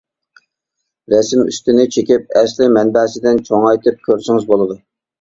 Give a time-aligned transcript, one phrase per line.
[1.15, 4.85] رەسىم ئۈستىنى چېكىپ ئەسلى مەنبەسىدىن چوڭايتىپ كۆرسىڭىز بولىدۇ.